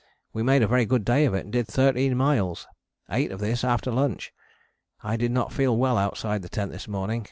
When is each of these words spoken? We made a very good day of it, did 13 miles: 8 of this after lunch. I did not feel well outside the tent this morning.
We 0.33 0.41
made 0.41 0.63
a 0.63 0.67
very 0.67 0.85
good 0.85 1.05
day 1.05 1.25
of 1.25 1.35
it, 1.35 1.51
did 1.51 1.67
13 1.67 2.17
miles: 2.17 2.65
8 3.11 3.31
of 3.31 3.39
this 3.39 3.63
after 3.63 3.91
lunch. 3.91 4.33
I 5.03 5.15
did 5.15 5.29
not 5.31 5.53
feel 5.53 5.77
well 5.77 5.99
outside 5.99 6.41
the 6.41 6.49
tent 6.49 6.71
this 6.71 6.87
morning. 6.87 7.19